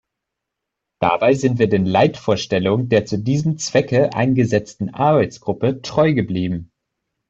Dabei 0.99 1.35
sind 1.35 1.59
wir 1.59 1.69
den 1.69 1.85
Leitvorstellungen 1.85 2.89
der 2.89 3.05
zu 3.05 3.19
diesem 3.19 3.59
Zwecke 3.59 4.11
eingesetzten 4.15 4.91
Arbeitsgruppe 4.95 5.83
treu 5.83 6.13
geblieben. 6.15 6.71